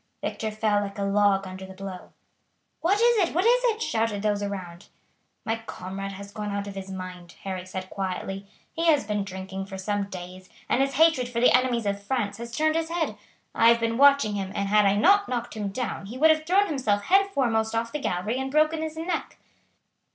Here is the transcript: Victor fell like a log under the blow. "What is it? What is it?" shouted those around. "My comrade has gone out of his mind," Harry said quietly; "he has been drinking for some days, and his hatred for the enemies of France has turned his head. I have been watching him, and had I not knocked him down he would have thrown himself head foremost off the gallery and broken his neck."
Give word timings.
Victor 0.23 0.49
fell 0.49 0.81
like 0.81 0.97
a 0.97 1.03
log 1.03 1.45
under 1.45 1.63
the 1.63 1.75
blow. 1.75 2.11
"What 2.79 2.99
is 2.99 3.17
it? 3.17 3.35
What 3.35 3.45
is 3.45 3.63
it?" 3.65 3.83
shouted 3.83 4.23
those 4.23 4.41
around. 4.41 4.87
"My 5.45 5.57
comrade 5.67 6.13
has 6.13 6.31
gone 6.31 6.51
out 6.51 6.65
of 6.65 6.73
his 6.73 6.89
mind," 6.89 7.33
Harry 7.43 7.67
said 7.67 7.87
quietly; 7.91 8.47
"he 8.73 8.87
has 8.87 9.03
been 9.05 9.23
drinking 9.23 9.67
for 9.67 9.77
some 9.77 10.05
days, 10.05 10.49
and 10.67 10.81
his 10.81 10.93
hatred 10.95 11.29
for 11.29 11.39
the 11.39 11.55
enemies 11.55 11.85
of 11.85 12.01
France 12.01 12.37
has 12.37 12.49
turned 12.51 12.73
his 12.75 12.89
head. 12.89 13.15
I 13.53 13.67
have 13.69 13.79
been 13.79 13.95
watching 13.99 14.33
him, 14.33 14.51
and 14.55 14.69
had 14.69 14.87
I 14.87 14.95
not 14.95 15.29
knocked 15.29 15.53
him 15.55 15.67
down 15.69 16.07
he 16.07 16.17
would 16.17 16.31
have 16.31 16.47
thrown 16.47 16.65
himself 16.65 17.03
head 17.03 17.27
foremost 17.27 17.75
off 17.75 17.91
the 17.91 17.99
gallery 17.99 18.39
and 18.39 18.49
broken 18.49 18.81
his 18.81 18.97
neck." 18.97 19.37